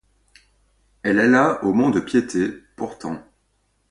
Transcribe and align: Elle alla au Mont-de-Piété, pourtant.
Elle 1.03 1.19
alla 1.19 1.63
au 1.63 1.73
Mont-de-Piété, 1.73 2.49
pourtant. 2.75 3.23